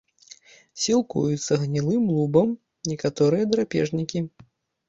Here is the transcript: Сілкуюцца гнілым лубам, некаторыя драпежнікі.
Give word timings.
Сілкуюцца 0.85 1.59
гнілым 1.65 2.09
лубам, 2.15 2.49
некаторыя 2.93 3.43
драпежнікі. 3.53 4.19